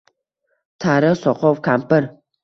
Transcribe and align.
Tarix— 0.85 1.19
soqov 1.25 1.61
kampir 1.69 2.09